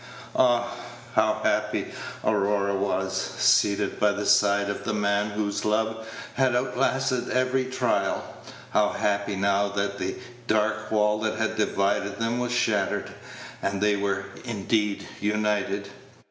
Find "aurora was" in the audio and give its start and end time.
2.23-3.15